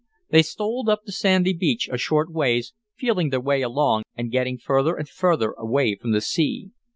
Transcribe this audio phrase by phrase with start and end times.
[0.31, 4.57] They stole up the sandy beach a short ways, feeling their way along and getting
[4.57, 6.71] further and further away from the sea.